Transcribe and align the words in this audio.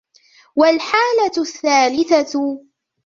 وَالْحَالَةُ 0.55 1.37
الثَّالِثَةُ 1.37 2.61